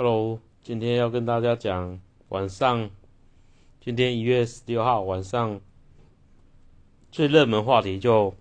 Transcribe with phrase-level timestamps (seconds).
[0.00, 2.88] Hello，今天要跟大家讲晚上，
[3.80, 5.60] 今天一月十六号晚上
[7.10, 8.32] 最热门话题就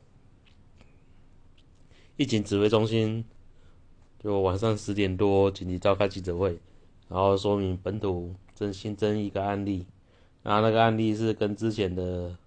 [2.16, 3.26] 疫情指挥中心
[4.20, 6.60] 就晚上十点多紧急召开记者会，
[7.10, 9.88] 然后说明本土增新增一个案例，
[10.44, 12.38] 然后那个案例是跟之前的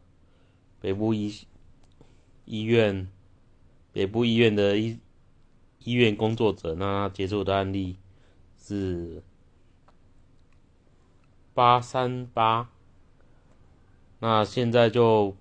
[0.80, 1.34] 北部医
[2.44, 3.08] 医院
[3.92, 5.00] 北部医院的医
[5.82, 7.96] 医院工作者那接触的案例。
[8.62, 9.22] 是
[11.54, 12.70] 八三八，
[14.20, 15.34] 那现在就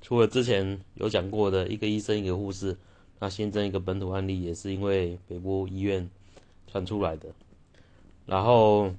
[0.00, 2.76] 除了之前有讲过的一个医生一个护士，
[3.18, 6.08] 那新增一个本土案例，也是因为北部医院
[6.66, 7.30] 传出来的。
[8.26, 8.92] 然后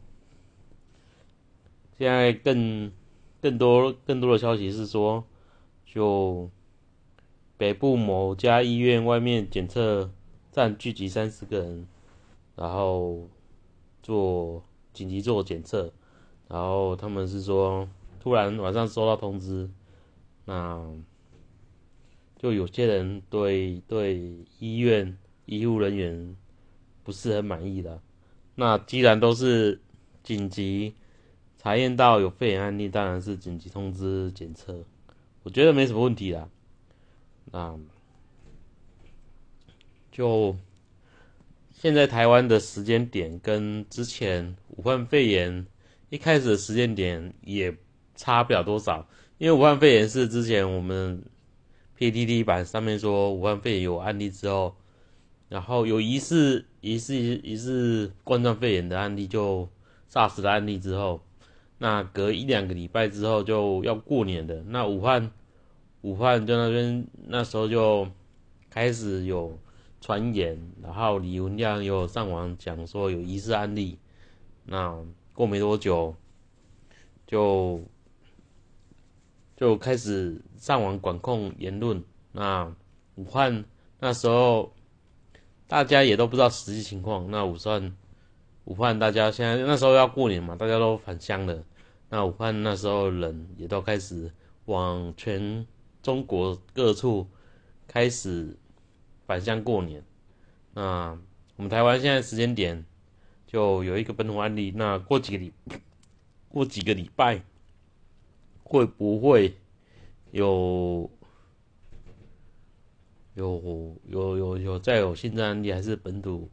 [1.98, 2.92] 现在更
[3.42, 5.24] 更多更多的消息是说，
[5.86, 6.50] 就
[7.56, 10.12] 北部某家医院外面检测
[10.52, 11.88] 站聚集三十个人，
[12.56, 13.30] 然后。
[14.02, 14.64] 做
[14.94, 15.92] 紧急做检测，
[16.48, 17.88] 然后他们是说，
[18.20, 19.70] 突然晚上收到通知，
[20.46, 20.86] 那
[22.38, 26.36] 就有些人对对医院医护人员
[27.04, 28.02] 不是很满意的。
[28.56, 29.80] 那既然都是
[30.24, 30.96] 紧急
[31.58, 34.84] 查验到有肺炎案例，当然是紧急通知检测，
[35.44, 36.50] 我觉得没什么问题啦。
[37.52, 37.78] 那
[40.12, 40.56] 就。
[41.82, 45.66] 现在台湾的时间点跟之前武汉肺炎
[46.10, 47.74] 一开始的时间点也
[48.16, 51.24] 差不了多少，因为武汉肺炎是之前我们
[51.98, 54.76] PTT 版上面说武汉肺炎有案例之后，
[55.48, 59.70] 然后有疑似疑似疑似冠状肺炎的案例就
[60.12, 61.22] SARS 的案例之后，
[61.78, 65.32] 那隔一两个礼拜之后就要过年的，那武汉
[66.02, 68.06] 武汉就那边那时候就
[68.70, 69.58] 开始有。
[70.02, 74.00] 传言，然后李文亮又上网讲说有疑似案例，
[74.64, 74.98] 那
[75.34, 76.16] 过没多久，
[77.28, 77.82] 就
[79.58, 82.04] 就开始上网管控言论。
[82.32, 82.74] 那
[83.16, 83.66] 武汉
[84.00, 84.72] 那时候
[85.68, 87.30] 大家也都不知道实际情况。
[87.30, 87.98] 那武汉
[88.64, 91.64] 武汉大家现在那时候要过年嘛，大家都返乡了。
[92.10, 94.32] 那武汉那时候人也都开始
[94.66, 95.68] 往全
[96.02, 97.28] 中国各处
[97.86, 98.58] 开始。
[99.30, 100.04] 返乡过年，
[100.74, 101.16] 那
[101.56, 102.84] 我们台湾现在时间点
[103.46, 104.74] 就有一个本土案例。
[104.76, 105.54] 那过几个礼，
[106.48, 107.44] 过几个礼拜
[108.64, 109.56] 会不会
[110.32, 111.08] 有
[113.36, 116.50] 有有有有再有新增案例，还是本土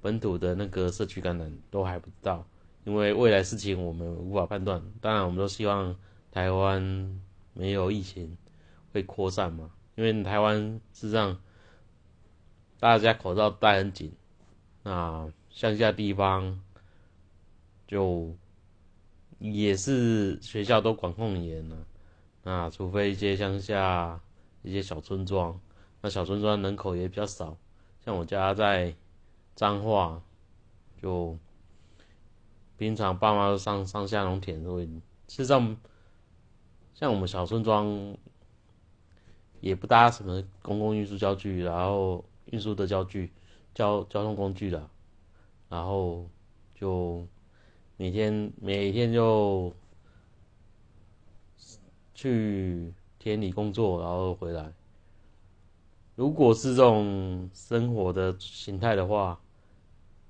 [0.00, 2.46] 本土的那个社区感染都还不知道，
[2.84, 4.80] 因为未来事情我们无法判断。
[5.00, 5.96] 当然，我们都希望
[6.30, 7.20] 台湾
[7.52, 8.38] 没有疫情
[8.92, 11.36] 会扩散嘛，因为台湾事实上。
[12.84, 14.12] 大家口罩戴很紧，
[14.82, 16.60] 那乡下地方
[17.86, 18.36] 就
[19.38, 21.76] 也是学校都管控严了，
[22.42, 24.20] 那除非一些乡下
[24.62, 25.58] 一些小村庄，
[26.02, 27.56] 那小村庄人口也比较少，
[28.04, 28.94] 像我家在
[29.54, 30.22] 彰化，
[31.00, 31.38] 就
[32.76, 34.86] 平常爸妈都上上下农田，所以
[35.26, 35.74] 事实上
[36.92, 38.14] 像我们小村庄
[39.62, 42.22] 也不搭什么公共运输交具，然后。
[42.54, 43.32] 运输的交具、
[43.74, 44.88] 交交通工具了，
[45.68, 46.30] 然后
[46.72, 47.26] 就
[47.96, 49.74] 每天每天就
[52.14, 54.72] 去田里工作，然后回来。
[56.14, 59.40] 如果是这种生活的形态的话，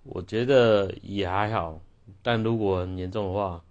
[0.03, 1.79] 我觉得也还好。
[2.23, 3.63] 但如果很严重的话，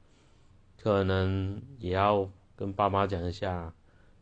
[0.80, 3.74] 可能也要跟爸妈讲一下，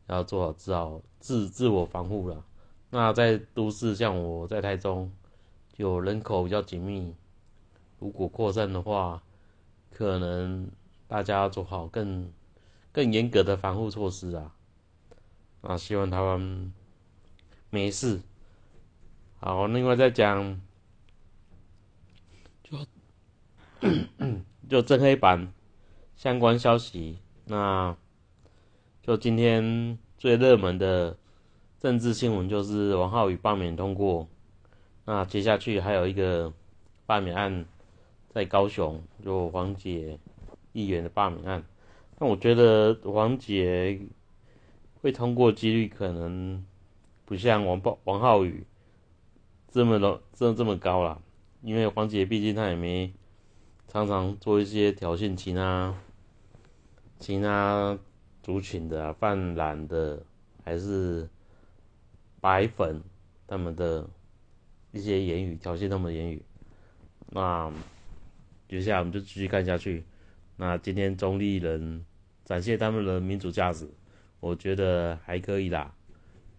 [0.08, 2.46] 要做好自好自自我防护了。
[2.94, 5.10] 那在都市，像我在台中，
[5.72, 7.16] 就人口比较紧密，
[8.00, 9.24] 如果扩散的话，
[9.90, 10.70] 可能
[11.08, 12.30] 大家要做好更
[12.92, 14.54] 更严格的防护措施啊。
[15.62, 16.74] 啊，希望台湾
[17.70, 18.20] 没事。
[19.40, 20.60] 好，另外再讲，
[22.62, 22.78] 就
[24.68, 25.54] 就正黑板
[26.18, 27.96] 相关消息，那
[29.02, 31.18] 就今天最热门的。
[31.82, 34.28] 政治新闻就是王浩宇罢免通过，
[35.04, 36.54] 那接下去还有一个
[37.08, 37.66] 罢免案
[38.30, 40.20] 在高雄，就黄姐
[40.74, 41.64] 议员的罢免案。
[42.20, 44.00] 那我觉得黄姐
[45.02, 46.64] 会通过几率可能
[47.26, 48.64] 不像王暴王浩宇
[49.72, 51.20] 这么的这这么高啦，
[51.64, 53.12] 因为黄姐毕竟她也没
[53.88, 55.96] 常常做一些挑衅其他
[57.18, 57.98] 其他
[58.44, 60.22] 族群的泛蓝的
[60.64, 61.28] 还是。
[62.42, 63.02] 白粉
[63.48, 64.10] 他们的
[64.92, 66.44] 一些言语，挑衅他们的言语，
[67.30, 67.72] 那
[68.68, 70.04] 接下来我们就继续看下去。
[70.58, 72.06] 那今天中立人
[72.44, 73.90] 展现他们的民主价值，
[74.40, 75.96] 我觉得还可以啦。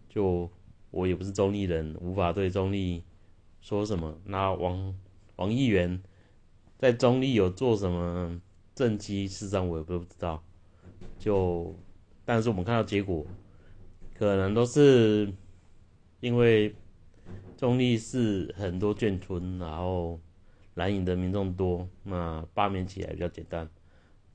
[0.09, 0.51] 就
[0.91, 3.03] 我也不是中立人，无法对中立
[3.61, 4.19] 说什么。
[4.25, 4.95] 那王
[5.37, 6.03] 王议员
[6.79, 8.41] 在中立有做什么
[8.75, 10.43] 政绩，事实上我也不知道。
[11.19, 11.75] 就
[12.25, 13.27] 但是我们看到结果，
[14.15, 15.33] 可能都是
[16.23, 16.73] 因为
[17.57, 20.21] 中立是很多眷村，然后
[20.75, 23.69] 蓝营的民众多，那罢免起来比较简单。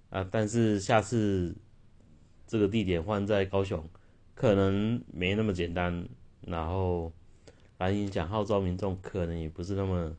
[0.09, 1.55] 啊，但是下次
[2.45, 3.81] 这个地点换在高雄，
[4.35, 6.05] 可能没那么简单。
[6.41, 7.13] 然后
[7.77, 10.13] 蓝影想号召民众，可能也不是那么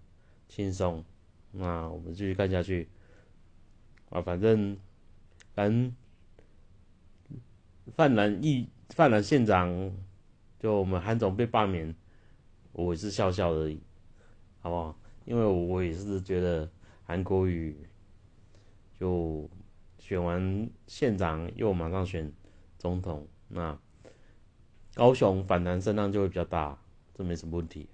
[0.48, 1.04] 轻松。
[1.52, 2.88] 那我们继续看下去。
[4.08, 4.74] 啊，反正
[5.54, 5.94] 蓝
[7.94, 9.92] 泛蓝一泛蓝县长，
[10.58, 11.94] 就我们韩总被罢免，
[12.72, 13.80] 我也是笑笑而已，
[14.60, 14.98] 好不好？
[15.24, 16.70] 因为我也是觉得
[17.04, 17.76] 韩国瑜
[18.98, 19.48] 就。
[19.98, 22.32] 选完县长又马上选
[22.78, 23.78] 总统，那
[24.94, 26.80] 高雄反弹声浪就会比较大，
[27.14, 27.90] 这没什么问题。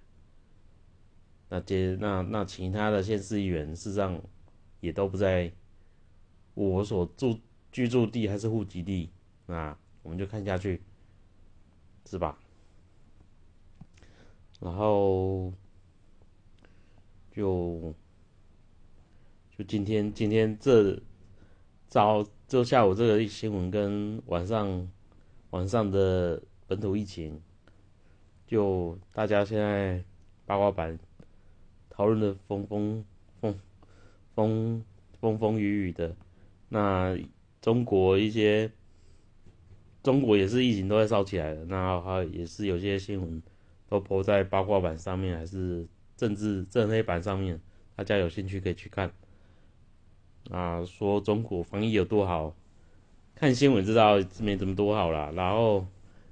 [1.49, 4.23] 那接那那其他的县市议员事实上
[4.79, 5.51] 也都不在
[6.53, 7.41] 我所住
[7.73, 9.11] 居住地还是户籍地，
[9.47, 10.81] 那我们就看下去，
[12.07, 12.39] 是吧？
[14.65, 15.53] 然后
[17.31, 17.95] 就
[19.57, 21.01] 就今天今天这。
[21.87, 24.91] 早就下午这个新闻跟晚上
[25.51, 27.41] 晚上的本土疫情，
[28.49, 30.03] 就大家现在
[30.45, 30.99] 八卦版
[31.89, 33.05] 讨论的风风
[33.41, 33.57] 风
[34.35, 34.85] 风
[35.21, 36.17] 风风雨雨的，
[36.69, 37.17] 那
[37.61, 38.73] 中国一些
[40.03, 43.41] 中国也是疫情都在烧起来了，那还也是有些新闻
[43.89, 45.87] 都播在八卦版上面，还是
[46.17, 47.61] 政治正黑板上面，
[47.95, 49.13] 大家有兴趣可以去看。
[50.51, 52.55] 啊，说中国防疫有多好，
[53.35, 55.31] 看新闻知道没怎么多好啦。
[55.35, 55.87] 然后，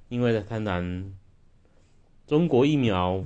[0.08, 1.12] 因为贪婪，
[2.26, 3.24] 中国疫苗，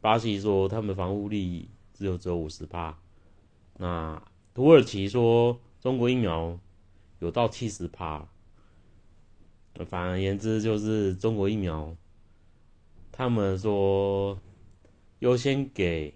[0.00, 2.98] 巴西说他们防护力只有只有五十帕，
[3.78, 4.22] 那
[4.52, 6.58] 土耳其说中国疫苗
[7.20, 8.28] 有到七十帕。
[9.88, 11.96] 反而言之，就是中国疫苗，
[13.16, 14.36] 他们说
[15.20, 16.12] 优先给。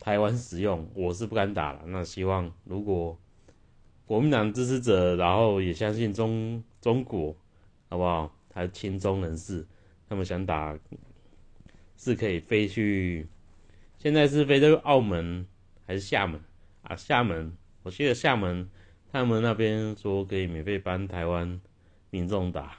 [0.00, 1.82] 台湾使用，我是不敢打了。
[1.86, 3.18] 那希望如果
[4.06, 7.36] 国民党支持者，然后也相信中中国，
[7.90, 8.32] 好不好？
[8.48, 9.66] 他亲中人士，
[10.08, 10.78] 他们想打
[11.96, 13.26] 是可以飞去。
[13.98, 15.44] 现在是飞到澳门
[15.84, 16.40] 还是厦门
[16.82, 16.94] 啊？
[16.96, 17.52] 厦门，
[17.82, 18.70] 我记得厦门
[19.10, 21.60] 他们那边说可以免费帮台湾
[22.10, 22.78] 民众打。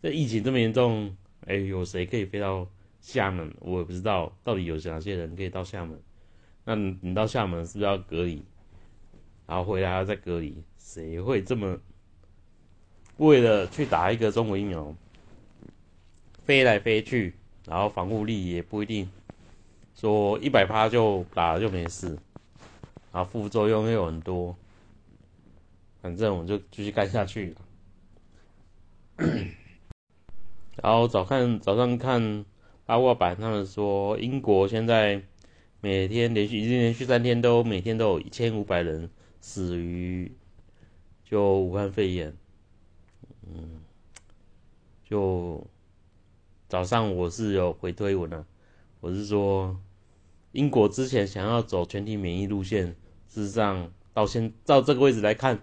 [0.00, 1.14] 这疫情这么严重，
[1.46, 2.68] 哎，有谁可以飞到
[3.00, 3.54] 厦门？
[3.60, 5.98] 我也不知道，到底有哪些人可以到厦门？
[6.64, 8.44] 那你到厦门是不是要隔离？
[9.46, 10.62] 然后回来还要再隔离？
[10.78, 11.78] 谁会这么
[13.16, 14.94] 为了去打一个中国疫苗，
[16.44, 17.34] 飞来飞去，
[17.66, 19.10] 然后防护力也不一定
[19.94, 22.18] 说一百趴就打了就没事，
[23.12, 24.56] 然后副作用又很多，
[26.02, 27.54] 反正我就继续干下去。
[30.82, 32.44] 然后早看早上看
[32.86, 35.22] 八卦版，他们说英国现在。
[35.80, 39.08] 每天连续已经连续三天都每天都有一千五百人
[39.40, 40.32] 死于
[41.24, 42.36] 就武汉肺炎，
[43.46, 43.80] 嗯，
[45.04, 45.64] 就
[46.68, 48.44] 早上我是有回推文啊，
[48.98, 49.78] 我是说
[50.50, 52.86] 英国之前想要走全体免疫路线，
[53.28, 55.60] 事实上到现到这个位置来看，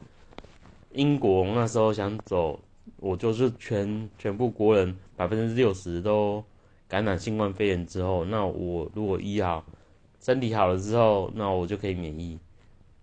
[0.93, 2.61] 英国那时候想走，
[2.97, 6.43] 我就是全全部国人百分之六十都
[6.87, 9.65] 感染新冠肺炎之后，那我如果医好。
[10.17, 12.39] 身体好了之后，那我就可以免疫。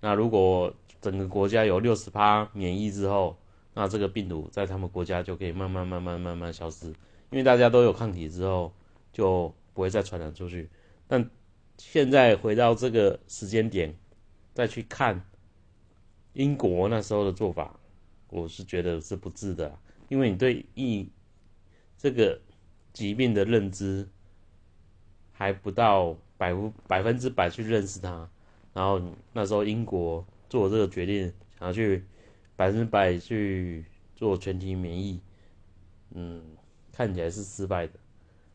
[0.00, 3.36] 那如果整个国家有六十趴免疫之后，
[3.74, 6.88] 那这个病毒在他们国家就可以慢慢慢慢慢慢消失，
[7.30, 8.72] 因为大家都有抗体之后，
[9.12, 10.68] 就不会再传染出去。
[11.06, 11.30] 但
[11.78, 13.94] 现在回到这个时间点，
[14.52, 15.24] 再去看
[16.32, 17.78] 英国那时候的做法，
[18.32, 21.08] 我是觉得是不智的，因为你对疫
[21.96, 22.40] 这个
[22.92, 24.08] 疾病的认知
[25.30, 26.16] 还不到。
[26.38, 28.28] 百分百分之百去认识它，
[28.72, 29.00] 然后
[29.32, 32.04] 那时候英国做这个决定，想要去
[32.56, 33.84] 百分之百去
[34.16, 35.20] 做全体免疫，
[36.14, 36.42] 嗯，
[36.90, 37.92] 看起来是失败的。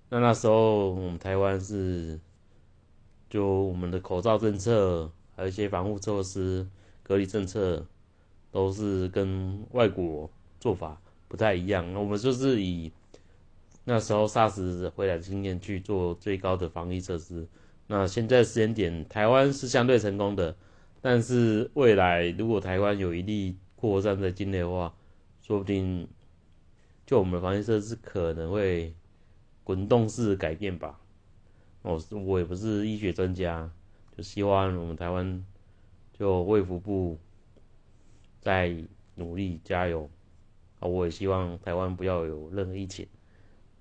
[0.10, 2.20] 那那时候我们台湾是，
[3.30, 6.68] 就我们的口罩政策，还有一些防护措施、
[7.04, 7.88] 隔离政策，
[8.52, 11.94] 都是跟外国做法不太一样。
[11.94, 12.92] 我们就是以
[13.86, 17.48] 那时候 SARS 回来经验去做最高的防疫措施。
[17.88, 20.56] 那现在时间点，台湾是相对成功的，
[21.00, 24.94] 但是未来如果台湾有一例扩散在境内的话，
[25.42, 26.08] 说不定
[27.06, 28.94] 就我们的防疫设施可能会
[29.64, 31.00] 滚动式改变吧。
[31.84, 33.72] 我我也不是医学专家，
[34.18, 35.46] 就希望我们台湾
[36.12, 37.18] 就卫福部
[38.48, 38.74] 在
[39.16, 40.10] 努力加油
[40.80, 40.88] 啊！
[40.88, 43.06] 我也希望台湾不要有任何疫情。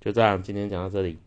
[0.01, 1.19] 就这样，今天讲到这里。